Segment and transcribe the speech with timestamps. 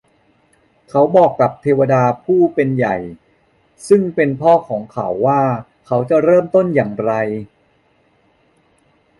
[0.89, 2.95] เขาบอกกับเทวดาผู้เป็นใหญ่
[3.87, 5.41] ซึ่งเป็นพ่อของเขาว่า
[5.87, 7.13] เขาจะเริ่มต้นอย่างไร